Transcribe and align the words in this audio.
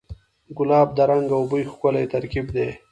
ګلاب 0.57 0.87
د 0.97 0.99
رنګ 1.09 1.27
او 1.37 1.41
بوی 1.49 1.63
ښکلی 1.71 2.05
ترکیب 2.13 2.47
دی. 2.55 2.67